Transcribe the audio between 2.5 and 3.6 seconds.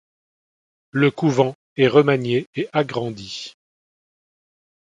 et agrandi.